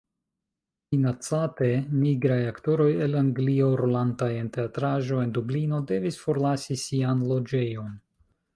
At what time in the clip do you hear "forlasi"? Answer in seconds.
6.25-6.79